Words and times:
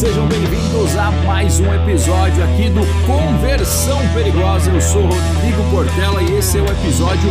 sejam 0.00 0.26
bem-vindos 0.28 0.96
a 0.96 1.10
mais 1.26 1.60
um 1.60 1.74
episódio 1.74 2.42
aqui 2.42 2.70
do 2.70 2.80
Conversão 3.06 3.98
Perigosa. 4.14 4.70
Eu 4.70 4.80
sou 4.80 5.02
Rodrigo 5.02 5.62
Portela 5.70 6.22
e 6.22 6.38
esse 6.38 6.56
é 6.56 6.62
o 6.62 6.64
episódio 6.64 7.28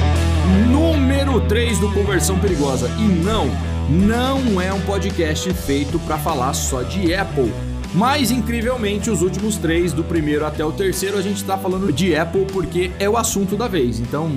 número 0.70 1.42
3 1.48 1.80
do 1.80 1.92
Conversão 1.92 2.38
Perigosa. 2.38 2.88
E 3.00 3.08
não, 3.08 3.48
não 3.90 4.62
é 4.62 4.72
um 4.72 4.80
podcast 4.82 5.52
feito 5.52 5.98
para 6.02 6.20
falar 6.20 6.54
só 6.54 6.84
de 6.84 7.12
Apple. 7.12 7.52
Mas 7.96 8.30
incrivelmente, 8.30 9.10
os 9.10 9.24
últimos 9.24 9.58
três, 9.58 9.92
do 9.92 10.04
primeiro 10.04 10.46
até 10.46 10.64
o 10.64 10.72
terceiro, 10.72 11.18
a 11.18 11.24
gente 11.24 11.38
está 11.38 11.58
falando 11.58 11.92
de 11.92 12.16
Apple 12.16 12.46
porque 12.54 12.92
é 13.00 13.10
o 13.10 13.18
assunto 13.18 13.58
da 13.58 13.68
vez. 13.68 14.00
Então, 14.00 14.28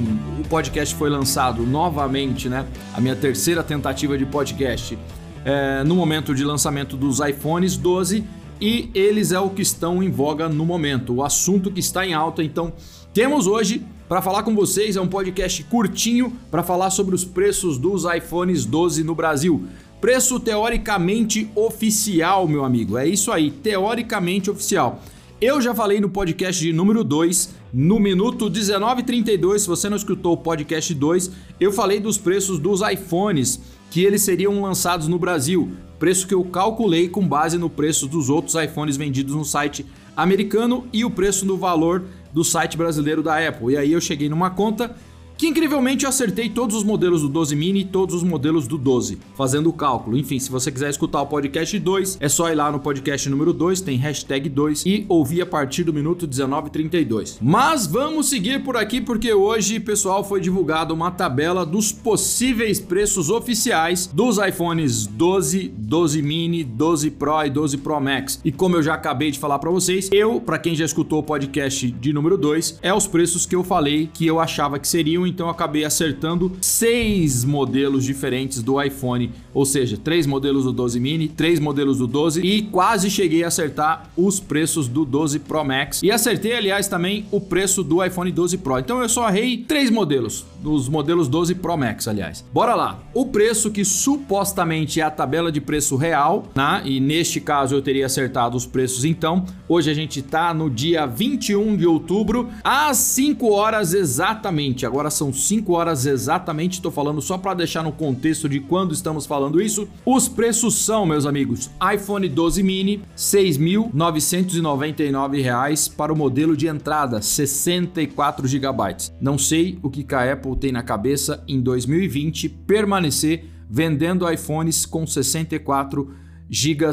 o 0.41 0.49
podcast 0.49 0.95
foi 0.95 1.11
lançado 1.11 1.65
novamente, 1.67 2.49
né? 2.49 2.65
A 2.95 3.01
minha 3.01 3.15
terceira 3.15 3.63
tentativa 3.63 4.17
de 4.17 4.25
podcast 4.25 4.99
é, 5.45 5.83
no 5.85 5.95
momento 5.95 6.35
de 6.35 6.45
lançamento 6.45 6.97
dos 6.97 7.21
iPhones 7.21 7.77
12 7.77 8.25
e 8.61 8.91
eles 8.95 9.33
é 9.33 9.41
o 9.41 9.51
que 9.51 9.63
estão 9.63 10.03
em 10.03 10.11
voga 10.11 10.49
no 10.49 10.65
momento, 10.65 11.15
o 11.15 11.25
assunto 11.25 11.71
que 11.71 11.81
está 11.81 12.07
em 12.07 12.15
alta. 12.15 12.43
Então, 12.45 12.73
temos 13.13 13.47
hoje 13.47 13.85
para 14.09 14.23
falar 14.23 14.43
com 14.43 14.55
vocês 14.55 14.95
é 14.95 15.01
um 15.01 15.09
podcast 15.09 15.65
curtinho 15.65 16.33
para 16.51 16.63
falar 16.63 16.91
sobre 16.91 17.15
os 17.15 17.25
preços 17.25 17.79
dos 17.79 18.05
iPhones 18.05 18.65
12 18.65 19.03
no 19.03 19.15
Brasil. 19.15 19.65
Preço 20.01 20.39
teoricamente 20.39 21.51
oficial, 21.55 22.47
meu 22.47 22.65
amigo. 22.65 22.99
É 22.99 23.07
isso 23.07 23.33
aí, 23.33 23.51
teoricamente 23.51 24.51
oficial. 24.51 25.01
Eu 25.41 25.61
já 25.61 25.75
falei 25.75 26.01
no 26.01 26.09
podcast 26.09 26.63
de 26.63 26.73
número 26.73 27.03
2, 27.03 27.55
no 27.73 27.99
minuto 27.99 28.49
19:32, 28.49 29.59
se 29.61 29.67
você 29.67 29.89
não 29.89 29.97
escutou 29.97 30.35
o 30.35 30.37
podcast 30.37 30.95
2, 30.95 31.31
eu 31.59 31.73
falei 31.73 31.99
dos 31.99 32.17
preços 32.17 32.61
dos 32.61 32.81
iPhones 32.81 33.61
que 33.93 34.03
eles 34.03 34.23
seriam 34.23 34.63
lançados 34.63 35.07
no 35.07 35.19
Brasil, 35.19 35.71
preço 35.99 36.27
que 36.27 36.33
eu 36.33 36.43
calculei 36.45 37.11
com 37.11 37.29
base 37.29 37.59
no 37.59 37.69
preço 37.69 38.09
dos 38.09 38.31
outros 38.31 38.55
iPhones 38.55 38.97
vendidos 38.97 39.35
no 39.35 39.45
site 39.45 39.85
americano 40.17 40.87
e 40.95 41.05
o 41.05 41.11
preço 41.11 41.45
no 41.45 41.59
valor 41.59 42.03
do 42.33 42.43
site 42.43 42.75
brasileiro 42.75 43.23
da 43.23 43.47
Apple. 43.47 43.75
E 43.75 43.77
aí 43.77 43.93
eu 43.93 44.01
cheguei 44.01 44.31
numa 44.31 44.49
conta 44.49 44.97
que 45.43 45.49
incrivelmente 45.49 46.05
eu 46.05 46.09
acertei 46.09 46.49
todos 46.49 46.77
os 46.77 46.85
modelos 46.85 47.23
do 47.23 47.29
12 47.29 47.57
mini 47.57 47.81
e 47.81 47.85
todos 47.85 48.15
os 48.15 48.23
modelos 48.23 48.69
do 48.69 48.79
12, 48.79 49.19
fazendo 49.35 49.71
o 49.71 49.73
cálculo. 49.73 50.17
Enfim, 50.17 50.39
se 50.39 50.49
você 50.49 50.71
quiser 50.71 50.89
escutar 50.89 51.21
o 51.21 51.27
podcast 51.27 51.77
2, 51.77 52.19
é 52.21 52.29
só 52.29 52.49
ir 52.49 52.55
lá 52.55 52.71
no 52.71 52.79
podcast 52.79 53.29
número 53.29 53.53
2, 53.53 53.81
tem 53.81 53.99
hashtag 53.99 54.49
2 54.49 54.87
e 54.87 55.05
ouvir 55.09 55.43
a 55.43 55.47
partir 55.47 55.83
do 55.83 55.93
minuto 55.93 56.29
19:32. 56.29 57.39
Mas 57.43 57.89
vamos 57.89 58.29
seguir 58.29 58.63
por 58.63 58.77
aqui 58.77 59.01
porque 59.01 59.33
hoje, 59.33 59.81
pessoal, 59.81 60.23
foi 60.23 60.41
divulgada 60.41 60.95
uma 60.95 61.11
tabela 61.11 61.67
dos 61.67 61.91
possíveis 61.91 62.79
preços 62.79 63.29
oficiais 63.29 64.07
dos 64.07 64.39
iPhones 64.39 65.09
12, 65.09 65.75
12 65.77 66.23
mini, 66.23 66.63
12 66.63 67.11
Pro 67.11 67.45
e 67.45 67.51
12 67.51 67.79
Pro 67.79 68.01
Max. 68.01 68.41
E 68.45 68.53
como 68.53 68.77
eu 68.77 68.83
já 68.83 68.95
acabei 68.95 69.33
de 69.33 69.41
falar 69.41 69.59
para 69.59 69.71
vocês, 69.73 70.09
eu, 70.13 70.41
para 70.41 70.57
quem 70.57 70.77
já 70.77 70.85
escutou 70.85 71.19
o 71.19 71.25
podcast 71.25 71.91
de 71.91 72.13
número 72.13 72.39
2, 72.39 72.79
é 72.81 72.95
os 72.95 73.09
preços 73.09 73.45
que 73.45 73.57
eu 73.57 73.65
falei 73.65 74.09
que 74.15 74.25
eu 74.25 74.39
achava 74.39 74.79
que 74.79 74.87
seriam 74.87 75.32
então 75.33 75.49
acabei 75.49 75.85
acertando 75.85 76.53
seis 76.61 77.45
modelos 77.45 78.05
diferentes 78.05 78.63
do 78.63 78.81
iPhone, 78.81 79.31
ou 79.55 79.65
seja, 79.65 79.97
três 79.97 80.27
modelos 80.27 80.65
do 80.65 80.73
12 80.73 81.01
mini, 81.01 81.29
três 81.29 81.59
modelos 81.59 81.99
do 81.99 82.07
12 82.07 82.41
e 82.43 82.63
quase 82.63 83.11
cheguei 83.11 83.43
a 83.45 83.49
acertar 83.49 84.11
os 84.17 84.39
preços 84.39 84.89
do 84.89 85.05
12 85.05 85.41
Pro 85.41 85.65
Max. 85.65 86.03
E 86.03 86.11
acertei, 86.11 86.55
aliás, 86.55 86.89
também 86.89 87.27
o 87.31 87.41
preço 87.41 87.83
do 87.83 88.05
iPhone 88.05 88.31
12 88.31 88.59
Pro. 88.59 88.79
Então 88.79 89.01
eu 89.01 89.09
só 89.09 89.29
errei 89.29 89.59
três 89.59 89.91
modelos, 89.91 90.45
dos 90.61 90.89
modelos 90.89 91.29
12 91.29 91.55
Pro 91.57 91.77
Max, 91.77 92.07
aliás. 92.07 92.45
Bora 92.53 92.75
lá. 92.75 93.01
O 93.15 93.27
preço 93.27 93.71
que 93.71 93.85
supostamente 93.85 95.01
é 95.01 95.03
a 95.03 95.11
tabela 95.11 95.51
de 95.51 95.61
preço 95.61 95.97
real, 95.97 96.47
né? 96.55 96.83
E 96.85 97.01
neste 97.01 97.41
caso 97.41 97.75
eu 97.75 97.83
teria 97.83 98.07
acertado 98.07 98.57
os 98.57 98.67
preços 98.67 99.05
então. 99.05 99.45
Hoje 99.69 99.91
a 99.91 99.95
gente 99.95 100.21
tá 100.23 100.53
no 100.53 100.69
dia 100.69 101.07
21 101.07 101.77
de 101.77 101.87
outubro, 101.87 102.49
às 102.65 102.97
5 102.99 103.51
horas 103.51 103.95
exatamente. 103.95 104.85
Agora 104.85 105.11
são 105.11 105.22
são 105.23 105.33
5 105.33 105.73
horas 105.73 106.05
exatamente, 106.05 106.73
estou 106.73 106.91
falando 106.91 107.23
só 107.23 107.39
para 107.39 107.55
deixar 107.55 107.85
no 107.85 107.93
contexto 107.93 108.49
de 108.49 108.59
quando 108.59 108.93
estamos 108.93 109.25
falando 109.25 109.63
isso. 109.63 109.89
Os 110.05 110.29
preços 110.29 110.85
são, 110.85 111.07
meus 111.07 111.27
amigos, 111.27 111.71
iPhone 111.95 112.29
12 112.29 112.61
mini, 112.65 112.97
R$ 112.97 113.05
6.999 113.17 115.95
para 115.95 116.13
o 116.13 116.17
modelo 116.17 116.57
de 116.57 116.67
entrada, 116.67 117.23
64 117.23 118.49
GB. 118.49 118.97
Não 119.21 119.39
sei 119.39 119.79
o 119.81 119.89
que 119.89 120.05
a 120.13 120.33
Apple 120.33 120.57
tem 120.57 120.73
na 120.73 120.83
cabeça 120.83 121.45
em 121.47 121.61
2020 121.61 122.49
permanecer 122.49 123.45
vendendo 123.71 124.29
iPhones 124.29 124.85
com 124.85 125.07
64 125.07 126.13
GB 126.51 126.85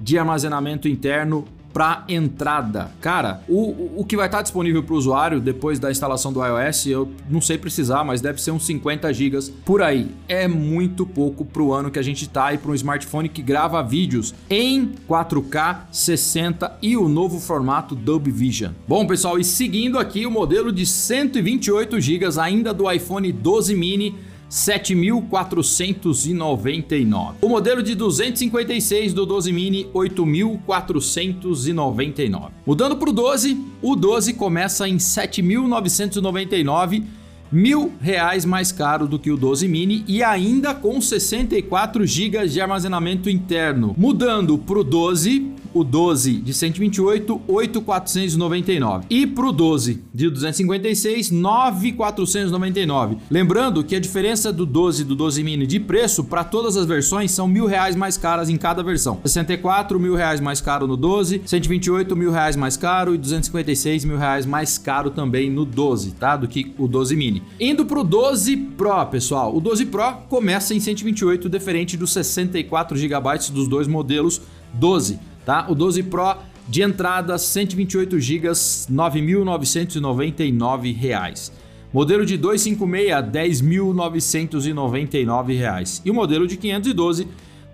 de 0.00 0.18
armazenamento 0.18 0.88
interno 0.88 1.44
para 1.76 2.04
entrada. 2.08 2.90
Cara, 3.02 3.42
o, 3.46 4.00
o 4.00 4.04
que 4.06 4.16
vai 4.16 4.28
estar 4.28 4.38
tá 4.38 4.42
disponível 4.42 4.82
para 4.82 4.94
o 4.94 4.96
usuário 4.96 5.42
depois 5.42 5.78
da 5.78 5.90
instalação 5.90 6.32
do 6.32 6.42
iOS, 6.42 6.86
eu 6.86 7.12
não 7.28 7.38
sei 7.38 7.58
precisar, 7.58 8.02
mas 8.02 8.22
deve 8.22 8.40
ser 8.40 8.50
uns 8.50 8.64
50 8.64 9.12
GB 9.12 9.38
por 9.62 9.82
aí. 9.82 10.08
É 10.26 10.48
muito 10.48 11.04
pouco 11.04 11.44
para 11.44 11.60
o 11.60 11.74
ano 11.74 11.90
que 11.90 11.98
a 11.98 12.02
gente 12.02 12.22
está 12.22 12.54
e 12.54 12.56
para 12.56 12.70
um 12.70 12.74
smartphone 12.74 13.28
que 13.28 13.42
grava 13.42 13.82
vídeos 13.82 14.34
em 14.48 14.94
4K 15.06 15.80
60 15.92 16.78
e 16.80 16.96
o 16.96 17.10
novo 17.10 17.38
formato 17.38 17.94
Dolby 17.94 18.30
Vision. 18.30 18.72
Bom, 18.88 19.06
pessoal, 19.06 19.38
e 19.38 19.44
seguindo 19.44 19.98
aqui 19.98 20.24
o 20.24 20.30
modelo 20.30 20.72
de 20.72 20.86
128 20.86 22.00
GB 22.00 22.40
ainda 22.40 22.72
do 22.72 22.90
iPhone 22.90 23.30
12 23.30 23.76
mini 23.76 24.14
7.499. 24.50 27.34
O 27.40 27.48
modelo 27.48 27.82
de 27.82 27.94
256 27.94 29.12
do 29.12 29.26
12 29.26 29.52
mini 29.52 29.84
8.499. 29.94 32.50
Mudando 32.64 32.96
para 32.96 33.10
o 33.10 33.12
12, 33.12 33.60
o 33.82 33.96
12 33.96 34.34
começa 34.34 34.88
em 34.88 34.96
7.999 34.96 37.04
mil 37.50 37.92
reais 38.00 38.44
mais 38.44 38.72
caro 38.72 39.06
do 39.06 39.18
que 39.18 39.30
o 39.30 39.36
12 39.36 39.68
mini 39.68 40.04
e 40.06 40.22
ainda 40.22 40.74
com 40.74 41.00
64 41.00 42.06
GB 42.06 42.48
de 42.48 42.60
armazenamento 42.60 43.30
interno. 43.30 43.94
Mudando 43.96 44.58
para 44.58 44.78
o 44.78 44.84
12, 44.84 45.52
o 45.76 45.84
12 45.84 46.38
de 46.38 46.54
128, 46.54 47.42
8,499. 47.46 49.06
E 49.10 49.26
para 49.26 49.46
o 49.46 49.52
12 49.52 50.02
de 50.12 50.30
256, 50.30 51.30
9,499. 51.30 53.18
Lembrando 53.30 53.84
que 53.84 53.94
a 53.94 54.00
diferença 54.00 54.52
do 54.52 54.64
12 54.64 55.02
e 55.02 55.04
do 55.04 55.14
12 55.14 55.42
mini 55.42 55.66
de 55.66 55.78
preço 55.78 56.24
para 56.24 56.42
todas 56.44 56.76
as 56.76 56.86
versões 56.86 57.30
são 57.30 57.46
mil 57.46 57.66
reais 57.66 57.94
mais 57.94 58.16
caras 58.16 58.48
em 58.48 58.56
cada 58.56 58.82
versão. 58.82 59.20
64 59.24 60.00
mil 60.00 60.14
reais 60.14 60.40
mais 60.40 60.60
caro 60.60 60.86
no 60.86 60.96
12, 60.96 61.42
128 61.44 62.16
mil 62.16 62.30
reais 62.30 62.56
mais 62.56 62.76
caro 62.76 63.14
e 63.14 63.18
256 63.18 64.04
mil 64.04 64.16
reais 64.16 64.46
mais 64.46 64.78
caro 64.78 65.10
também 65.10 65.50
no 65.50 65.64
12, 65.64 66.12
tá? 66.12 66.36
Do 66.36 66.48
que 66.48 66.72
o 66.78 66.88
12 66.88 67.14
mini. 67.16 67.42
Indo 67.58 67.86
para 67.86 68.00
o 68.00 68.04
12 68.04 68.56
Pro, 68.56 69.06
pessoal. 69.06 69.56
O 69.56 69.60
12 69.60 69.86
Pro 69.86 70.12
começa 70.28 70.74
em 70.74 70.80
128, 70.80 71.48
diferente 71.48 71.96
dos 71.96 72.12
64 72.12 72.96
GB 72.96 73.28
dos 73.52 73.68
dois 73.68 73.88
modelos 73.88 74.42
12 74.74 75.18
tá? 75.46 75.64
O 75.70 75.74
12 75.74 76.02
Pro 76.02 76.36
de 76.68 76.82
entrada 76.82 77.38
128 77.38 78.20
GB, 78.20 78.48
R$ 78.48 78.52
9.999. 78.52 81.52
Modelo 81.92 82.26
de 82.26 82.36
256, 82.36 83.14
R$ 83.14 83.22
10.999. 83.22 86.02
E 86.04 86.10
o 86.10 86.14
modelo 86.14 86.48
de 86.48 86.56
512, 86.56 87.22
R$ 87.22 87.28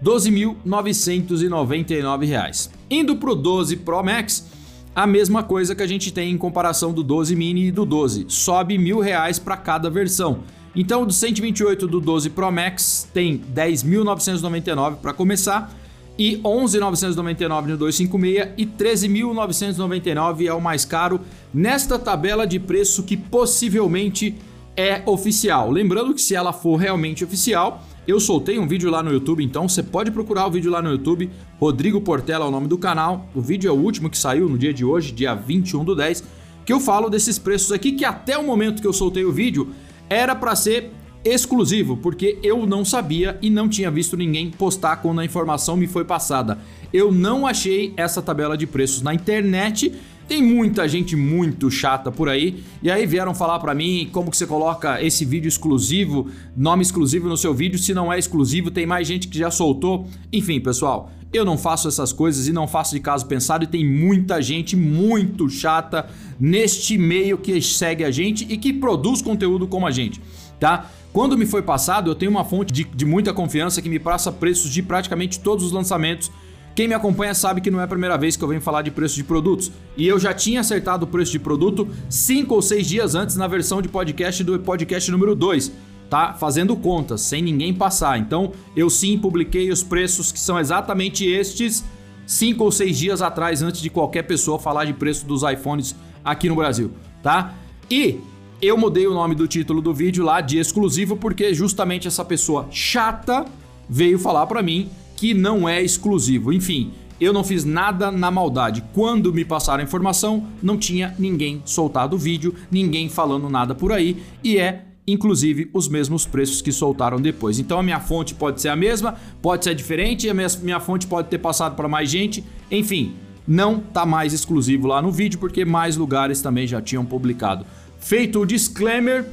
12.999. 0.04 2.68
Indo 2.90 3.16
para 3.16 3.32
o 3.32 3.34
12 3.34 3.78
Pro 3.78 4.04
Max, 4.04 4.46
a 4.94 5.06
mesma 5.06 5.42
coisa 5.42 5.74
que 5.74 5.82
a 5.82 5.86
gente 5.86 6.12
tem 6.12 6.30
em 6.30 6.38
comparação 6.38 6.92
do 6.92 7.02
12 7.02 7.34
mini 7.34 7.68
e 7.68 7.72
do 7.72 7.86
12, 7.86 8.26
sobe 8.28 8.76
mil 8.76 9.00
reais 9.00 9.38
para 9.38 9.56
cada 9.56 9.88
versão. 9.88 10.40
Então, 10.74 11.06
do 11.06 11.12
128 11.12 11.86
do 11.86 12.00
12 12.00 12.30
Pro 12.30 12.50
Max 12.50 13.08
tem 13.12 13.38
10.999 13.38 14.96
para 14.96 15.12
começar 15.12 15.72
e 16.18 16.38
11.999 16.38 17.66
no 17.66 17.76
256 17.76 18.48
e 18.56 18.66
13.999 18.66 20.46
é 20.46 20.52
o 20.52 20.60
mais 20.60 20.84
caro 20.84 21.20
nesta 21.52 21.98
tabela 21.98 22.46
de 22.46 22.58
preço 22.58 23.02
que 23.02 23.16
possivelmente 23.16 24.34
é 24.76 25.02
oficial. 25.06 25.70
Lembrando 25.70 26.14
que 26.14 26.22
se 26.22 26.34
ela 26.34 26.52
for 26.52 26.76
realmente 26.76 27.24
oficial, 27.24 27.82
eu 28.06 28.18
soltei 28.18 28.58
um 28.58 28.66
vídeo 28.66 28.90
lá 28.90 29.02
no 29.02 29.12
YouTube, 29.12 29.44
então 29.44 29.68
você 29.68 29.82
pode 29.82 30.10
procurar 30.10 30.46
o 30.46 30.50
vídeo 30.50 30.70
lá 30.70 30.82
no 30.82 30.90
YouTube. 30.90 31.30
Rodrigo 31.60 32.00
Portela 32.00 32.44
é 32.44 32.48
o 32.48 32.50
nome 32.50 32.66
do 32.66 32.76
canal. 32.76 33.28
O 33.34 33.40
vídeo 33.40 33.68
é 33.68 33.72
o 33.72 33.76
último 33.76 34.10
que 34.10 34.18
saiu 34.18 34.48
no 34.48 34.58
dia 34.58 34.74
de 34.74 34.84
hoje, 34.84 35.12
dia 35.12 35.34
21 35.34 35.84
do 35.84 35.94
10, 35.94 36.24
que 36.64 36.72
eu 36.72 36.80
falo 36.80 37.08
desses 37.08 37.38
preços 37.38 37.70
aqui 37.70 37.92
que 37.92 38.04
até 38.04 38.36
o 38.36 38.44
momento 38.44 38.82
que 38.82 38.88
eu 38.88 38.92
soltei 38.92 39.24
o 39.24 39.30
vídeo 39.30 39.68
era 40.08 40.34
para 40.34 40.56
ser 40.56 40.90
exclusivo, 41.24 41.96
porque 41.96 42.38
eu 42.42 42.66
não 42.66 42.84
sabia 42.84 43.38
e 43.40 43.48
não 43.48 43.68
tinha 43.68 43.90
visto 43.90 44.16
ninguém 44.16 44.50
postar 44.50 44.96
quando 44.96 45.20
a 45.20 45.24
informação 45.24 45.76
me 45.76 45.86
foi 45.86 46.04
passada. 46.04 46.58
Eu 46.92 47.12
não 47.12 47.46
achei 47.46 47.94
essa 47.96 48.20
tabela 48.20 48.56
de 48.56 48.66
preços 48.66 49.02
na 49.02 49.14
internet. 49.14 49.94
Tem 50.32 50.42
muita 50.42 50.88
gente 50.88 51.14
muito 51.14 51.70
chata 51.70 52.10
por 52.10 52.26
aí 52.26 52.64
e 52.82 52.90
aí 52.90 53.04
vieram 53.04 53.34
falar 53.34 53.58
para 53.58 53.74
mim 53.74 54.08
como 54.10 54.30
que 54.30 54.36
você 54.38 54.46
coloca 54.46 54.98
esse 55.02 55.26
vídeo 55.26 55.46
exclusivo, 55.46 56.26
nome 56.56 56.80
exclusivo 56.80 57.28
no 57.28 57.36
seu 57.36 57.52
vídeo, 57.52 57.78
se 57.78 57.92
não 57.92 58.10
é 58.10 58.18
exclusivo, 58.18 58.70
tem 58.70 58.86
mais 58.86 59.06
gente 59.06 59.28
que 59.28 59.36
já 59.36 59.50
soltou. 59.50 60.08
Enfim, 60.32 60.58
pessoal, 60.58 61.12
Eu 61.34 61.44
não 61.44 61.58
faço 61.58 61.86
essas 61.86 62.14
coisas 62.14 62.48
e 62.48 62.52
não 62.52 62.66
faço 62.66 62.94
de 62.94 63.00
caso 63.00 63.26
pensado 63.26 63.64
e 63.64 63.66
tem 63.66 63.86
muita 63.86 64.40
gente 64.40 64.74
muito 64.74 65.50
chata 65.50 66.08
neste 66.40 66.96
meio 66.96 67.36
que 67.36 67.60
segue 67.60 68.02
a 68.02 68.10
gente 68.10 68.46
e 68.48 68.56
que 68.56 68.72
produz 68.72 69.20
conteúdo 69.20 69.66
como 69.66 69.86
a 69.86 69.90
gente, 69.90 70.18
tá? 70.58 70.90
Quando 71.12 71.36
me 71.36 71.44
foi 71.44 71.60
passado, 71.60 72.10
eu 72.10 72.14
tenho 72.14 72.30
uma 72.30 72.44
fonte 72.44 72.72
de, 72.72 72.84
de 72.84 73.04
muita 73.04 73.34
confiança 73.34 73.82
que 73.82 73.88
me 73.90 73.98
passa 73.98 74.32
preços 74.32 74.70
de 74.70 74.82
praticamente 74.82 75.40
todos 75.40 75.62
os 75.62 75.72
lançamentos 75.72 76.30
quem 76.74 76.88
me 76.88 76.94
acompanha 76.94 77.34
sabe 77.34 77.60
que 77.60 77.70
não 77.70 77.80
é 77.80 77.84
a 77.84 77.88
primeira 77.88 78.16
vez 78.16 78.36
que 78.36 78.42
eu 78.42 78.48
venho 78.48 78.60
falar 78.60 78.82
de 78.82 78.90
preço 78.90 79.14
de 79.14 79.24
produtos. 79.24 79.70
E 79.96 80.06
eu 80.06 80.18
já 80.18 80.32
tinha 80.32 80.60
acertado 80.60 81.04
o 81.04 81.08
preço 81.08 81.32
de 81.32 81.38
produto 81.38 81.88
5 82.08 82.54
ou 82.54 82.62
6 82.62 82.86
dias 82.86 83.14
antes 83.14 83.36
na 83.36 83.46
versão 83.46 83.82
de 83.82 83.88
podcast 83.88 84.42
do 84.42 84.58
podcast 84.58 85.10
número 85.10 85.34
2 85.34 85.72
tá 86.08 86.34
fazendo 86.34 86.76
contas, 86.76 87.22
sem 87.22 87.40
ninguém 87.40 87.72
passar. 87.72 88.18
Então, 88.18 88.52
eu 88.76 88.90
sim 88.90 89.16
publiquei 89.16 89.70
os 89.70 89.82
preços 89.82 90.30
que 90.30 90.38
são 90.38 90.60
exatamente 90.60 91.24
estes 91.24 91.82
cinco 92.26 92.64
ou 92.64 92.70
seis 92.70 92.98
dias 92.98 93.22
atrás, 93.22 93.62
antes 93.62 93.80
de 93.80 93.88
qualquer 93.88 94.22
pessoa 94.24 94.58
falar 94.58 94.84
de 94.84 94.92
preço 94.92 95.26
dos 95.26 95.42
iPhones 95.42 95.96
aqui 96.22 96.50
no 96.50 96.54
Brasil, 96.54 96.90
tá? 97.22 97.54
E 97.90 98.20
eu 98.60 98.76
mudei 98.76 99.06
o 99.06 99.14
nome 99.14 99.34
do 99.34 99.48
título 99.48 99.80
do 99.80 99.92
vídeo 99.92 100.22
lá 100.22 100.40
de 100.40 100.58
exclusivo 100.58 101.16
porque 101.16 101.54
justamente 101.54 102.06
essa 102.06 102.24
pessoa 102.24 102.68
chata 102.70 103.44
veio 103.88 104.18
falar 104.18 104.46
para 104.46 104.62
mim 104.62 104.90
que 105.22 105.32
não 105.32 105.68
é 105.68 105.80
exclusivo. 105.80 106.52
Enfim, 106.52 106.90
eu 107.20 107.32
não 107.32 107.44
fiz 107.44 107.64
nada 107.64 108.10
na 108.10 108.28
maldade. 108.28 108.82
Quando 108.92 109.32
me 109.32 109.44
passaram 109.44 109.80
a 109.80 109.84
informação, 109.84 110.48
não 110.60 110.76
tinha 110.76 111.14
ninguém 111.16 111.62
soltado 111.64 112.16
o 112.16 112.18
vídeo, 112.18 112.52
ninguém 112.68 113.08
falando 113.08 113.48
nada 113.48 113.72
por 113.72 113.92
aí 113.92 114.20
e 114.42 114.58
é 114.58 114.82
inclusive 115.06 115.70
os 115.72 115.86
mesmos 115.86 116.26
preços 116.26 116.60
que 116.60 116.72
soltaram 116.72 117.20
depois. 117.20 117.60
Então 117.60 117.78
a 117.78 117.84
minha 117.84 118.00
fonte 118.00 118.34
pode 118.34 118.60
ser 118.60 118.68
a 118.68 118.74
mesma, 118.74 119.14
pode 119.40 119.62
ser 119.62 119.76
diferente, 119.76 120.28
a 120.28 120.34
minha, 120.34 120.48
minha 120.60 120.80
fonte 120.80 121.06
pode 121.06 121.28
ter 121.28 121.38
passado 121.38 121.76
para 121.76 121.86
mais 121.86 122.10
gente, 122.10 122.42
enfim, 122.68 123.14
não 123.46 123.78
tá 123.78 124.04
mais 124.04 124.32
exclusivo 124.32 124.88
lá 124.88 125.00
no 125.00 125.12
vídeo 125.12 125.38
porque 125.38 125.64
mais 125.64 125.96
lugares 125.96 126.42
também 126.42 126.66
já 126.66 126.82
tinham 126.82 127.04
publicado. 127.04 127.64
Feito 128.00 128.40
o 128.40 128.46
disclaimer, 128.46 129.24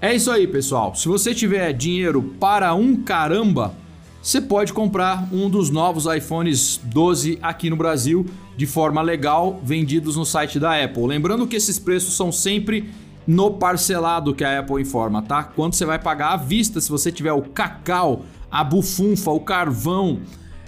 é 0.00 0.14
isso 0.14 0.30
aí, 0.30 0.46
pessoal. 0.46 0.94
Se 0.94 1.08
você 1.08 1.34
tiver 1.34 1.72
dinheiro 1.72 2.22
para 2.38 2.72
um 2.76 3.02
caramba, 3.02 3.81
você 4.22 4.40
pode 4.40 4.72
comprar 4.72 5.28
um 5.32 5.50
dos 5.50 5.68
novos 5.68 6.06
iPhones 6.06 6.80
12 6.84 7.40
aqui 7.42 7.68
no 7.68 7.74
Brasil 7.74 8.24
de 8.56 8.66
forma 8.66 9.02
legal, 9.02 9.60
vendidos 9.64 10.14
no 10.14 10.24
site 10.24 10.60
da 10.60 10.80
Apple. 10.80 11.08
Lembrando 11.08 11.44
que 11.44 11.56
esses 11.56 11.76
preços 11.76 12.14
são 12.14 12.30
sempre 12.30 12.88
no 13.26 13.50
parcelado 13.50 14.32
que 14.32 14.44
a 14.44 14.60
Apple 14.60 14.80
informa, 14.80 15.22
tá? 15.22 15.42
Quanto 15.42 15.74
você 15.74 15.84
vai 15.84 15.98
pagar 15.98 16.34
à 16.34 16.36
vista 16.36 16.80
se 16.80 16.88
você 16.88 17.10
tiver 17.10 17.32
o 17.32 17.42
cacau, 17.42 18.24
a 18.48 18.62
bufunfa, 18.62 19.32
o 19.32 19.40
carvão, 19.40 20.20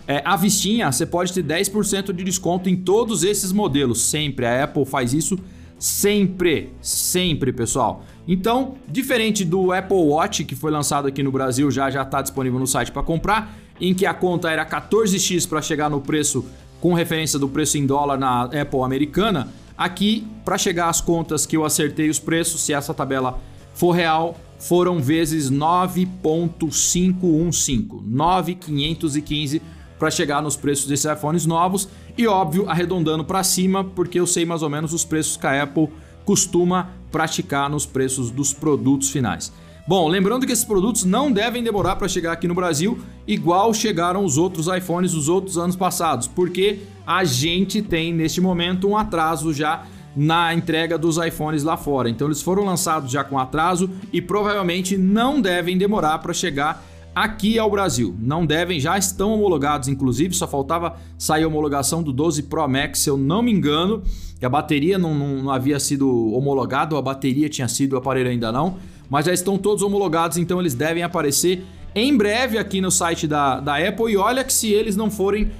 é, 0.08 0.20
a 0.24 0.34
vistinha, 0.34 0.90
você 0.90 1.06
pode 1.06 1.32
ter 1.32 1.44
10% 1.44 2.12
de 2.12 2.24
desconto 2.24 2.68
em 2.68 2.74
todos 2.74 3.22
esses 3.22 3.52
modelos, 3.52 4.02
sempre. 4.02 4.46
A 4.46 4.64
Apple 4.64 4.84
faz 4.84 5.14
isso 5.14 5.38
sempre, 5.78 6.72
sempre, 6.80 7.52
pessoal. 7.52 8.04
Então, 8.26 8.76
diferente 8.88 9.44
do 9.44 9.72
Apple 9.72 9.96
Watch 9.96 10.44
que 10.44 10.54
foi 10.54 10.70
lançado 10.70 11.08
aqui 11.08 11.22
no 11.22 11.30
Brasil, 11.30 11.70
já 11.70 11.90
já 11.90 12.02
está 12.02 12.22
disponível 12.22 12.58
no 12.58 12.66
site 12.66 12.90
para 12.90 13.02
comprar, 13.02 13.54
em 13.80 13.92
que 13.92 14.06
a 14.06 14.14
conta 14.14 14.50
era 14.50 14.64
14x 14.64 15.48
para 15.48 15.60
chegar 15.60 15.90
no 15.90 16.00
preço 16.00 16.44
com 16.80 16.94
referência 16.94 17.38
do 17.38 17.48
preço 17.48 17.78
em 17.78 17.86
dólar 17.86 18.18
na 18.18 18.44
Apple 18.44 18.82
americana. 18.82 19.48
Aqui, 19.76 20.26
para 20.44 20.56
chegar 20.56 20.88
às 20.88 21.00
contas 21.00 21.46
que 21.46 21.56
eu 21.56 21.64
acertei 21.64 22.08
os 22.08 22.18
preços, 22.18 22.62
se 22.62 22.72
essa 22.72 22.94
tabela 22.94 23.40
for 23.74 23.92
real, 23.92 24.36
foram 24.58 25.00
vezes 25.00 25.50
9.515, 25.50 27.88
9.515 27.88 29.60
para 29.98 30.10
chegar 30.10 30.42
nos 30.42 30.56
preços 30.56 30.86
desses 30.86 31.10
iPhones 31.10 31.46
novos 31.46 31.88
e 32.16 32.26
óbvio, 32.26 32.68
arredondando 32.68 33.24
para 33.24 33.42
cima, 33.42 33.84
porque 33.84 34.18
eu 34.18 34.26
sei 34.26 34.44
mais 34.44 34.62
ou 34.62 34.70
menos 34.70 34.92
os 34.92 35.04
preços 35.04 35.36
que 35.36 35.46
a 35.46 35.62
Apple 35.62 35.88
costuma 36.24 36.90
praticar 37.10 37.68
nos 37.68 37.84
preços 37.84 38.30
dos 38.30 38.52
produtos 38.52 39.10
finais. 39.10 39.52
Bom, 39.86 40.08
lembrando 40.08 40.46
que 40.46 40.52
esses 40.52 40.64
produtos 40.64 41.04
não 41.04 41.30
devem 41.30 41.62
demorar 41.62 41.96
para 41.96 42.08
chegar 42.08 42.32
aqui 42.32 42.48
no 42.48 42.54
Brasil, 42.54 42.98
igual 43.26 43.74
chegaram 43.74 44.24
os 44.24 44.38
outros 44.38 44.66
iPhones 44.66 45.12
dos 45.12 45.28
outros 45.28 45.58
anos 45.58 45.76
passados, 45.76 46.26
porque 46.26 46.78
a 47.06 47.22
gente 47.22 47.82
tem 47.82 48.12
neste 48.12 48.40
momento 48.40 48.88
um 48.88 48.96
atraso 48.96 49.52
já 49.52 49.84
na 50.16 50.54
entrega 50.54 50.96
dos 50.96 51.18
iPhones 51.18 51.62
lá 51.62 51.76
fora. 51.76 52.08
Então 52.08 52.28
eles 52.28 52.40
foram 52.40 52.64
lançados 52.64 53.10
já 53.10 53.22
com 53.22 53.38
atraso 53.38 53.90
e 54.12 54.22
provavelmente 54.22 54.96
não 54.96 55.40
devem 55.40 55.76
demorar 55.76 56.18
para 56.20 56.32
chegar 56.32 56.82
aqui 57.14 57.58
ao 57.58 57.70
Brasil. 57.70 58.14
Não 58.18 58.44
devem, 58.44 58.80
já 58.80 58.98
estão 58.98 59.32
homologados, 59.34 59.88
inclusive, 59.88 60.34
só 60.34 60.46
faltava 60.46 60.96
sair 61.18 61.44
a 61.44 61.48
homologação 61.48 62.02
do 62.02 62.12
12 62.12 62.44
Pro 62.44 62.68
Max, 62.68 63.00
se 63.00 63.10
eu 63.10 63.16
não 63.16 63.42
me 63.42 63.52
engano, 63.52 64.02
que 64.38 64.44
a 64.44 64.48
bateria 64.48 64.98
não, 64.98 65.14
não, 65.14 65.42
não 65.44 65.50
havia 65.50 65.78
sido 65.78 66.32
homologada, 66.32 66.96
a 66.96 67.02
bateria 67.02 67.48
tinha 67.48 67.68
sido, 67.68 67.94
o 67.94 67.96
aparelho 67.96 68.30
ainda 68.30 68.50
não 68.50 68.76
mas 69.08 69.26
já 69.26 69.32
estão 69.32 69.58
todos 69.58 69.82
homologados, 69.82 70.38
então 70.38 70.60
eles 70.60 70.74
devem 70.74 71.02
aparecer 71.02 71.64
em 71.94 72.16
breve 72.16 72.58
aqui 72.58 72.80
no 72.80 72.90
site 72.90 73.26
da, 73.26 73.60
da 73.60 73.76
Apple. 73.76 74.12
E 74.12 74.16
olha 74.16 74.42
que 74.42 74.52
se 74.52 74.72
eles 74.72 74.96
não 74.96 75.10
forem 75.10 75.50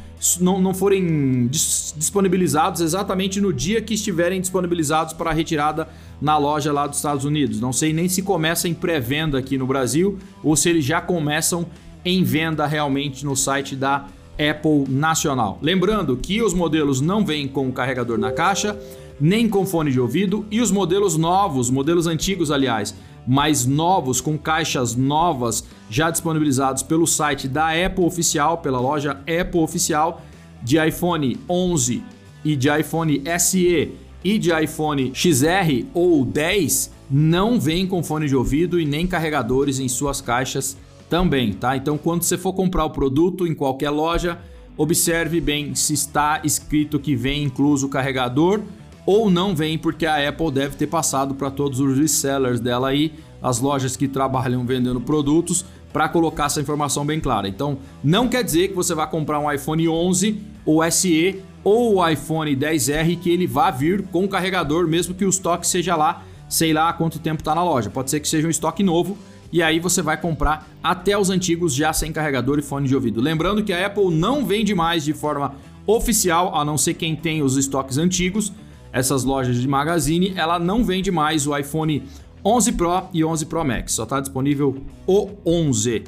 não, 0.41 0.61
não 0.61 0.73
forem 0.73 1.47
disponibilizados 1.49 2.81
exatamente 2.81 3.41
no 3.41 3.53
dia 3.53 3.81
que 3.81 3.95
estiverem 3.95 4.41
disponibilizados 4.41 5.13
para 5.13 5.33
retirada 5.33 5.89
na 6.21 6.39
loja 6.39 6.73
lá 6.73 6.87
dos 6.87 6.97
Estados 6.97 7.25
Unidos. 7.25 7.61
Não 7.61 7.73
sei 7.73 7.93
nem 7.93 8.09
se 8.09 8.23
começa 8.23 8.69
em 8.69 8.75
pré-venda 8.75 9.39
aqui 9.39 9.59
no 9.59 9.67
Brasil 9.67 10.19
ou 10.43 10.57
se 10.57 10.69
eles 10.69 10.85
já 10.85 11.01
começam 11.01 11.67
em 12.05 12.23
venda 12.23 12.67
realmente 12.67 13.25
no 13.25 13.37
site 13.37 13.77
da 13.77 14.07
Apple 14.39 14.85
Nacional. 14.89 15.59
Lembrando 15.63 16.17
que 16.17 16.43
os 16.43 16.53
modelos 16.53 17.01
não 17.01 17.25
vêm 17.25 17.47
com 17.47 17.69
o 17.69 17.73
carregador 17.73 18.19
na 18.19 18.33
caixa, 18.33 18.79
nem 19.21 19.49
com 19.49 19.65
fone 19.65 19.91
de 19.91 20.01
ouvido 20.01 20.45
e 20.51 20.61
os 20.61 20.71
modelos 20.71 21.17
novos, 21.17 21.71
modelos 21.71 22.07
antigos, 22.07 22.51
aliás, 22.51 22.95
mais 23.27 23.65
novos, 23.65 24.21
com 24.21 24.37
caixas 24.37 24.95
novas 24.95 25.65
já 25.89 26.11
disponibilizados 26.11 26.83
pelo 26.83 27.07
site 27.07 27.49
da 27.49 27.69
Apple 27.71 28.05
Oficial, 28.05 28.59
pela 28.59 28.81
loja 28.81 29.13
Apple 29.21 29.61
Oficial, 29.61 30.23
de 30.63 30.79
iPhone 30.79 31.39
11 31.49 32.03
e 32.45 32.57
de 32.57 32.69
iPhone 32.69 33.23
SE 33.39 33.93
e 34.23 34.39
de 34.39 34.51
iPhone 34.51 35.13
XR 35.15 35.87
ou 35.93 36.25
10 36.25 36.93
não 37.11 37.61
vem 37.61 37.87
com 37.87 38.03
fone 38.03 38.27
de 38.27 38.35
ouvido 38.35 38.81
e 38.81 38.85
nem 38.85 39.07
carregadores 39.07 39.79
em 39.79 39.89
suas 39.89 40.21
caixas 40.21 40.77
também, 41.09 41.53
tá? 41.53 41.77
Então, 41.77 41.99
quando 41.99 42.23
você 42.23 42.39
for 42.39 42.55
comprar 42.55 42.85
o 42.87 42.91
produto 42.91 43.47
em 43.47 43.55
qualquer 43.55 43.91
loja, 43.91 44.39
observe 44.77 45.41
bem 45.41 45.75
se 45.75 45.93
está 45.93 46.41
escrito 46.43 46.99
que 46.99 47.15
vem 47.15 47.45
incluso 47.45 47.87
o 47.87 47.91
carregador 47.91 48.63
ou 49.07 49.31
não 49.31 49.55
vem 49.55 49.77
porque 49.79 50.07
a 50.07 50.29
Apple 50.29 50.51
deve 50.51 50.77
ter 50.77 50.87
passado 50.87 51.35
para 51.35 51.51
todos 51.51 51.81
os 51.81 51.99
resellers 51.99 52.61
dela 52.61 52.89
aí, 52.89 53.13
as 53.43 53.61
lojas 53.61 53.97
que 53.97 54.09
trabalham 54.09 54.65
vendendo 54.65 55.01
produtos, 55.01 55.65
para 55.93 56.09
colocar 56.09 56.47
essa 56.47 56.61
informação 56.61 57.07
bem 57.07 57.21
clara. 57.21 57.47
Então, 57.47 57.79
não 58.03 58.29
quer 58.29 58.43
dizer 58.43 58.69
que 58.69 58.75
você 58.75 58.95
vai 58.95 59.09
comprar 59.09 59.39
um 59.39 59.51
iPhone 59.51 59.89
11 59.89 60.41
ou 60.67 60.91
SE 60.91 61.41
ou 61.63 61.97
o 61.97 62.09
iPhone 62.09 62.57
10R 62.57 63.19
que 63.19 63.31
ele 63.31 63.47
vá 63.47 63.71
vir 63.71 64.03
com 64.09 64.27
carregador, 64.27 64.89
mesmo 64.89 65.15
que 65.15 65.25
o 65.25 65.29
estoque 65.29 65.67
seja 65.67 65.95
lá, 65.95 66.25
sei 66.49 66.73
lá 66.73 66.93
quanto 66.93 67.21
tempo 67.21 67.41
está 67.41 67.55
na 67.55 67.63
loja. 67.63 67.91
Pode 67.91 68.11
ser 68.11 68.19
que 68.19 68.29
seja 68.29 68.47
um 68.47 68.51
estoque 68.51 68.83
novo 68.83 69.17
e 69.53 69.63
aí 69.63 69.79
você 69.79 70.03
vai 70.03 70.21
comprar 70.21 70.69
até 70.83 71.17
os 71.17 71.31
antigos 71.31 71.73
já 71.73 71.93
sem 71.93 72.13
carregador 72.13 72.59
e 72.59 72.63
fone 72.63 72.89
de 72.89 72.95
ouvido. 72.97 73.21
Lembrando 73.21 73.63
que 73.63 73.73
a 73.73 73.87
Apple 73.87 74.11
não 74.11 74.45
vende 74.45 74.75
mais 74.75 75.05
de 75.05 75.13
forma 75.13 75.55
oficial, 75.87 76.57
a 76.57 76.65
não 76.65 76.77
ser 76.77 76.95
quem 76.95 77.15
tem 77.15 77.41
os 77.41 77.57
estoques 77.57 77.99
antigos, 77.99 78.53
essas 78.95 79.25
lojas 79.25 79.61
de 79.61 79.67
magazine, 79.67 80.33
ela 80.37 80.57
não 80.57 80.85
vende 80.85 81.11
mais 81.11 81.49
o 81.49 81.59
iPhone 81.59 82.05
11 82.45 82.73
Pro 82.73 83.09
e 83.13 83.25
11 83.25 83.47
Pro 83.47 83.65
Max. 83.65 83.93
Só 83.93 84.05
está 84.05 84.21
disponível 84.21 84.77
o 85.05 85.31
11. 85.45 86.05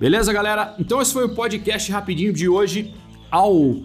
Beleza, 0.00 0.32
galera? 0.32 0.74
Então 0.76 1.00
esse 1.00 1.12
foi 1.12 1.26
o 1.26 1.28
podcast 1.28 1.92
rapidinho 1.92 2.32
de 2.32 2.48
hoje 2.48 2.92
ao 3.30 3.76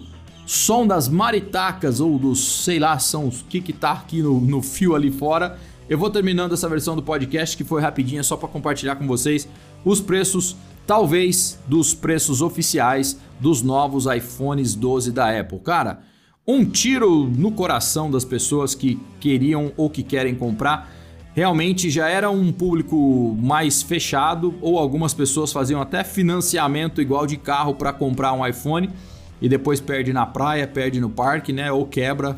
som 0.47 0.87
das 0.87 1.07
maritacas 1.07 1.99
ou 1.99 2.17
dos, 2.17 2.63
sei 2.63 2.79
lá, 2.79 2.97
são 2.97 3.27
os 3.27 3.43
que 3.43 3.61
que 3.61 3.71
tá 3.71 3.91
aqui 3.91 4.23
no, 4.23 4.41
no 4.41 4.63
fio 4.63 4.95
ali 4.95 5.11
fora. 5.11 5.59
Eu 5.87 5.99
vou 5.99 6.09
terminando 6.09 6.53
essa 6.53 6.67
versão 6.67 6.95
do 6.95 7.03
podcast 7.03 7.55
que 7.55 7.63
foi 7.63 7.79
rapidinha 7.83 8.23
só 8.23 8.35
para 8.35 8.49
compartilhar 8.49 8.95
com 8.95 9.05
vocês 9.05 9.47
os 9.85 10.01
preços, 10.01 10.55
talvez 10.87 11.59
dos 11.67 11.93
preços 11.93 12.41
oficiais 12.41 13.19
dos 13.39 13.61
novos 13.61 14.07
iPhones 14.07 14.73
12 14.73 15.11
da 15.11 15.39
Apple. 15.39 15.59
Cara, 15.59 16.01
um 16.49 16.65
tiro 16.65 17.25
no 17.37 17.51
coração 17.51 18.09
das 18.09 18.25
pessoas 18.25 18.73
que 18.73 18.99
queriam 19.19 19.71
ou 19.77 19.87
que 19.87 20.01
querem 20.01 20.33
comprar. 20.33 20.91
Realmente 21.35 21.91
já 21.91 22.09
era 22.09 22.31
um 22.31 22.51
público 22.51 23.37
mais 23.39 23.83
fechado, 23.83 24.55
ou 24.59 24.79
algumas 24.79 25.13
pessoas 25.13 25.51
faziam 25.51 25.79
até 25.79 26.03
financiamento 26.03 27.03
igual 27.03 27.27
de 27.27 27.37
carro 27.37 27.75
para 27.75 27.93
comprar 27.93 28.33
um 28.33 28.45
iPhone 28.45 28.89
e 29.39 29.47
depois 29.47 29.79
perde 29.79 30.11
na 30.11 30.25
praia, 30.25 30.65
perde 30.65 30.99
no 30.99 31.07
parque, 31.07 31.53
né? 31.53 31.71
Ou 31.71 31.85
quebra 31.85 32.35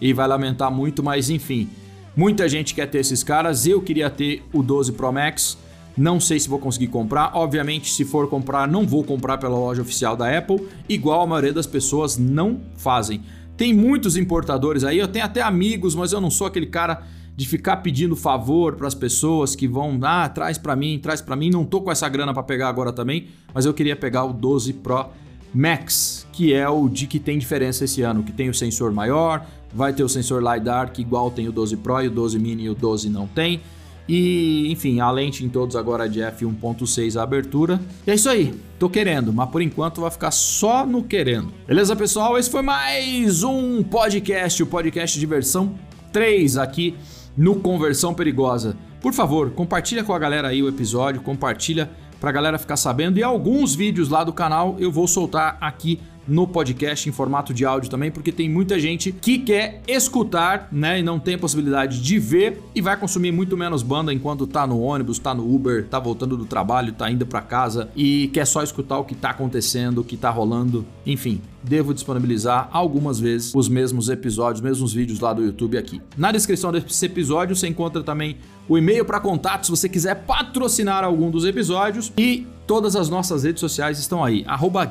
e 0.00 0.14
vai 0.14 0.26
lamentar 0.26 0.72
muito, 0.72 1.02
mas 1.02 1.28
enfim. 1.28 1.68
Muita 2.16 2.48
gente 2.48 2.74
quer 2.74 2.86
ter 2.86 3.00
esses 3.00 3.22
caras. 3.22 3.66
Eu 3.66 3.82
queria 3.82 4.08
ter 4.08 4.42
o 4.54 4.62
12 4.62 4.92
Pro 4.92 5.12
Max. 5.12 5.58
Não 5.94 6.18
sei 6.18 6.40
se 6.40 6.48
vou 6.48 6.58
conseguir 6.58 6.86
comprar. 6.86 7.32
Obviamente, 7.34 7.92
se 7.92 8.06
for 8.06 8.26
comprar, 8.26 8.66
não 8.66 8.86
vou 8.86 9.04
comprar 9.04 9.36
pela 9.36 9.58
loja 9.58 9.82
oficial 9.82 10.16
da 10.16 10.34
Apple, 10.34 10.66
igual 10.88 11.20
a 11.20 11.26
maioria 11.26 11.52
das 11.52 11.66
pessoas 11.66 12.16
não 12.16 12.58
fazem. 12.74 13.20
Tem 13.60 13.74
muitos 13.74 14.16
importadores 14.16 14.84
aí, 14.84 14.96
eu 14.96 15.06
tenho 15.06 15.22
até 15.22 15.42
amigos, 15.42 15.94
mas 15.94 16.14
eu 16.14 16.20
não 16.22 16.30
sou 16.30 16.46
aquele 16.46 16.64
cara 16.64 17.02
de 17.36 17.46
ficar 17.46 17.76
pedindo 17.76 18.16
favor 18.16 18.74
para 18.74 18.86
as 18.86 18.94
pessoas 18.94 19.54
que 19.54 19.68
vão, 19.68 20.00
ah, 20.02 20.26
traz 20.30 20.56
para 20.56 20.74
mim, 20.74 20.98
traz 20.98 21.20
para 21.20 21.36
mim. 21.36 21.50
Não 21.50 21.66
tô 21.66 21.82
com 21.82 21.92
essa 21.92 22.08
grana 22.08 22.32
para 22.32 22.42
pegar 22.42 22.70
agora 22.70 22.90
também, 22.90 23.26
mas 23.52 23.66
eu 23.66 23.74
queria 23.74 23.94
pegar 23.94 24.24
o 24.24 24.32
12 24.32 24.72
Pro 24.72 25.10
Max, 25.54 26.26
que 26.32 26.54
é 26.54 26.66
o 26.70 26.88
de 26.88 27.06
que 27.06 27.18
tem 27.18 27.38
diferença 27.38 27.84
esse 27.84 28.00
ano, 28.00 28.22
que 28.22 28.32
tem 28.32 28.48
o 28.48 28.54
sensor 28.54 28.92
maior, 28.92 29.44
vai 29.74 29.92
ter 29.92 30.04
o 30.04 30.08
sensor 30.08 30.42
LiDAR 30.42 30.90
que 30.90 31.02
igual 31.02 31.30
tem 31.30 31.46
o 31.46 31.52
12 31.52 31.76
Pro 31.76 32.00
e 32.00 32.08
o 32.08 32.10
12 32.10 32.38
Mini 32.38 32.62
e 32.62 32.70
o 32.70 32.74
12 32.74 33.10
não 33.10 33.26
tem. 33.26 33.60
E, 34.08 34.70
enfim, 34.70 35.00
a 35.00 35.10
lente 35.10 35.44
em 35.44 35.48
todos 35.48 35.76
agora 35.76 36.06
é 36.06 36.08
de 36.08 36.20
f1.6 36.20 37.18
a 37.18 37.22
abertura. 37.22 37.80
E 38.06 38.10
é 38.10 38.14
isso 38.14 38.28
aí. 38.28 38.54
Tô 38.78 38.88
querendo, 38.88 39.32
mas 39.32 39.48
por 39.50 39.62
enquanto 39.62 40.00
vai 40.00 40.10
ficar 40.10 40.30
só 40.30 40.84
no 40.86 41.02
querendo. 41.04 41.52
Beleza, 41.66 41.94
pessoal? 41.94 42.38
Esse 42.38 42.50
foi 42.50 42.62
mais 42.62 43.42
um 43.42 43.82
podcast, 43.82 44.62
o 44.62 44.66
podcast 44.66 45.18
de 45.18 45.26
versão 45.26 45.74
3 46.12 46.56
aqui 46.56 46.96
no 47.36 47.56
Conversão 47.56 48.14
Perigosa. 48.14 48.76
Por 49.00 49.12
favor, 49.12 49.50
compartilha 49.50 50.04
com 50.04 50.12
a 50.12 50.18
galera 50.18 50.48
aí 50.48 50.62
o 50.62 50.68
episódio, 50.68 51.22
compartilha 51.22 51.90
pra 52.20 52.30
galera 52.30 52.58
ficar 52.58 52.76
sabendo 52.76 53.18
e 53.18 53.22
alguns 53.22 53.74
vídeos 53.74 54.10
lá 54.10 54.22
do 54.22 54.32
canal 54.32 54.76
eu 54.78 54.92
vou 54.92 55.08
soltar 55.08 55.56
aqui 55.60 55.98
no 56.30 56.46
podcast 56.46 57.08
em 57.08 57.12
formato 57.12 57.52
de 57.52 57.64
áudio 57.64 57.90
também, 57.90 58.10
porque 58.10 58.30
tem 58.30 58.48
muita 58.48 58.78
gente 58.78 59.10
que 59.12 59.38
quer 59.38 59.82
escutar, 59.86 60.68
né, 60.70 61.00
e 61.00 61.02
não 61.02 61.18
tem 61.18 61.36
possibilidade 61.36 62.00
de 62.00 62.18
ver 62.18 62.62
e 62.74 62.80
vai 62.80 62.96
consumir 62.96 63.32
muito 63.32 63.56
menos 63.56 63.82
banda 63.82 64.14
enquanto 64.14 64.46
tá 64.46 64.66
no 64.66 64.80
ônibus, 64.80 65.18
tá 65.18 65.34
no 65.34 65.52
Uber, 65.52 65.86
tá 65.86 65.98
voltando 65.98 66.36
do 66.36 66.46
trabalho, 66.46 66.92
tá 66.92 67.10
indo 67.10 67.26
para 67.26 67.42
casa 67.42 67.90
e 67.96 68.28
quer 68.28 68.46
só 68.46 68.62
escutar 68.62 68.98
o 68.98 69.04
que 69.04 69.14
tá 69.14 69.30
acontecendo, 69.30 69.98
o 69.98 70.04
que 70.04 70.16
tá 70.16 70.30
rolando, 70.30 70.86
enfim. 71.04 71.40
Devo 71.62 71.92
disponibilizar 71.92 72.68
algumas 72.72 73.20
vezes 73.20 73.52
os 73.54 73.68
mesmos 73.68 74.08
episódios, 74.08 74.60
mesmos 74.60 74.92
vídeos 74.92 75.20
lá 75.20 75.32
do 75.32 75.42
YouTube 75.42 75.76
aqui. 75.76 76.00
Na 76.16 76.32
descrição 76.32 76.72
desse 76.72 77.06
episódio 77.06 77.54
você 77.54 77.66
encontra 77.66 78.02
também 78.02 78.36
o 78.68 78.78
e-mail 78.78 79.04
para 79.04 79.20
contato 79.20 79.64
se 79.64 79.70
você 79.70 79.88
quiser 79.88 80.24
patrocinar 80.24 81.04
algum 81.04 81.30
dos 81.30 81.44
episódios 81.44 82.12
e 82.16 82.46
Todas 82.70 82.94
as 82.94 83.08
nossas 83.08 83.42
redes 83.42 83.58
sociais 83.58 83.98
estão 83.98 84.24
aí. 84.24 84.46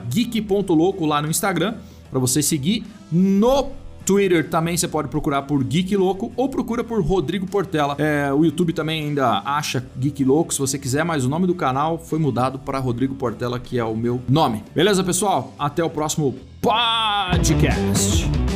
geek.louco 0.10 1.06
lá 1.06 1.22
no 1.22 1.30
Instagram 1.30 1.76
para 2.10 2.20
você 2.20 2.42
seguir. 2.42 2.84
No 3.10 3.72
Twitter 4.10 4.50
também 4.50 4.76
você 4.76 4.88
pode 4.88 5.08
procurar 5.08 5.44
por 5.44 5.64
Geek 5.64 5.96
Louco 5.96 6.32
ou 6.36 6.50
procura 6.50 6.84
por 6.84 7.00
Rodrigo 7.00 7.46
Portela. 7.46 7.96
É, 8.00 8.34
o 8.34 8.44
YouTube 8.44 8.74
também 8.74 9.04
ainda 9.04 9.44
acha 9.46 9.86
Geek 9.96 10.24
Louco 10.24 10.52
se 10.52 10.60
você 10.60 10.80
quiser, 10.80 11.06
mas 11.06 11.26
o 11.26 11.30
nome 11.30 11.46
do 11.46 11.54
canal 11.54 12.00
foi 12.00 12.18
mudado 12.18 12.58
para 12.58 12.80
Rodrigo 12.80 13.14
Portela, 13.14 13.60
que 13.60 13.78
é 13.78 13.84
o 13.84 13.96
meu 13.96 14.20
nome. 14.28 14.64
Beleza, 14.74 15.04
pessoal? 15.04 15.54
Até 15.60 15.84
o 15.84 15.92
próximo 15.92 16.36
podcast. 16.60 18.49